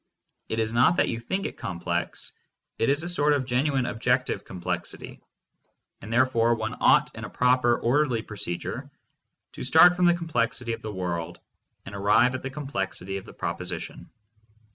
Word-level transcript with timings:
It 0.49 0.57
is 0.57 0.73
not 0.73 0.95
that 0.95 1.09
you 1.09 1.19
think 1.19 1.45
it 1.45 1.57
complex, 1.59 2.31
it 2.79 2.89
is 2.89 3.03
a 3.03 3.07
sort 3.07 3.33
of 3.33 3.45
genuine 3.45 3.85
objective 3.85 4.43
complexity, 4.43 5.21
and 6.01 6.11
therefore 6.11 6.55
one 6.55 6.75
ought 6.81 7.13
in 7.13 7.23
a 7.23 7.29
proper, 7.29 7.77
orderly 7.77 8.23
procedure 8.23 8.89
to 9.51 9.61
start 9.63 9.95
from 9.95 10.05
the 10.05 10.15
complexity 10.15 10.73
of 10.73 10.81
the 10.81 10.91
world 10.91 11.37
and 11.85 11.93
arrive 11.93 12.33
at 12.33 12.41
the 12.41 12.49
complexity 12.49 13.17
of 13.17 13.25
the 13.25 13.33
proposition. 13.33 14.09